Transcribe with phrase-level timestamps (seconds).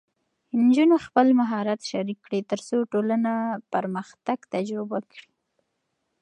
[0.65, 3.31] نجونې خپل مهارت شریک کړي، ترڅو ټولنه
[3.73, 5.27] پرمختګ تجربه کړي.